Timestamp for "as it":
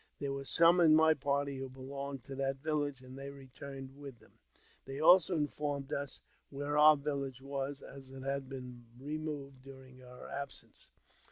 7.83-8.23